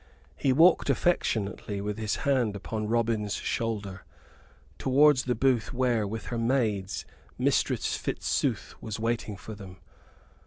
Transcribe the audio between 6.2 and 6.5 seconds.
her